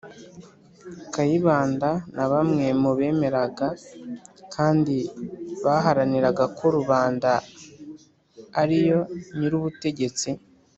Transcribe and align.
kayibanda 1.13 1.89
na 2.15 2.25
bamwe 2.31 2.65
mu 2.81 2.91
bemeraga 2.97 3.67
kandi 4.53 4.97
baharaniraga 5.63 6.43
ko 6.57 6.65
rubanda 6.75 7.31
ariyo 8.61 8.99
nyir' 9.37 9.57
ubutegetsi, 9.59 10.29